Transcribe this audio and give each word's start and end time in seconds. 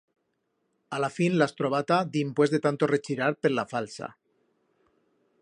A 0.99 1.01
la 1.03 1.09
fin 1.17 1.35
l'has 1.41 1.53
trobata 1.59 1.99
dimpués 2.15 2.55
de 2.57 2.61
tanto 2.65 2.91
rechirar 2.93 3.31
per 3.43 3.53
la 3.55 3.67
falsa. 3.75 4.13